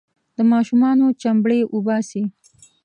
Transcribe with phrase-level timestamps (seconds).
[0.37, 2.23] د ماشومانو چمبړې وباسي.